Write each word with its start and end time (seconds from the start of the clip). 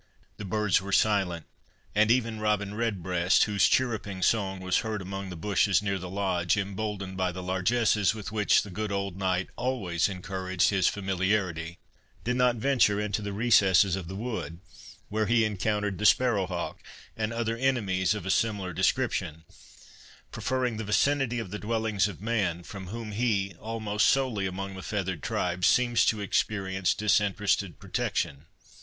The 0.37 0.45
birds 0.45 0.81
were 0.81 0.91
silent—and 0.91 2.09
even 2.09 2.39
Robin 2.39 2.73
redbreast, 2.73 3.43
whose 3.43 3.67
chirruping 3.69 4.23
song 4.23 4.59
was 4.59 4.79
heard 4.79 4.99
among 4.99 5.29
the 5.29 5.35
bushes 5.35 5.83
near 5.83 5.99
the 5.99 6.09
Lodge, 6.09 6.57
emboldened 6.57 7.17
by 7.17 7.31
the 7.31 7.43
largesses 7.43 8.15
with 8.15 8.31
which 8.31 8.63
the 8.63 8.71
good 8.71 8.91
old 8.91 9.15
knight 9.15 9.49
always 9.55 10.09
encouraged 10.09 10.69
his 10.71 10.87
familiarity, 10.87 11.77
did 12.23 12.35
not 12.35 12.55
venture 12.55 12.99
into 12.99 13.21
the 13.21 13.31
recesses 13.31 13.95
of 13.95 14.07
the 14.07 14.15
wood, 14.15 14.59
where 15.09 15.27
he 15.27 15.45
encountered 15.45 15.99
the 15.99 16.05
sparrow 16.07 16.47
hawk, 16.47 16.79
and 17.15 17.31
other 17.31 17.55
enemies 17.55 18.15
of 18.15 18.25
a 18.25 18.31
similar 18.31 18.73
description, 18.73 19.43
preferring 20.31 20.77
the 20.77 20.83
vicinity 20.83 21.37
of 21.37 21.51
the 21.51 21.59
dwellings 21.59 22.07
of 22.07 22.19
man, 22.19 22.63
from 22.63 22.87
whom 22.87 23.11
he, 23.11 23.53
almost 23.59 24.07
solely 24.07 24.47
among 24.47 24.73
the 24.73 24.81
feathered 24.81 25.21
tribes, 25.21 25.67
seems 25.67 26.07
to 26.07 26.21
experience 26.21 26.95
disinterested 26.95 27.77
protection. 27.79 28.47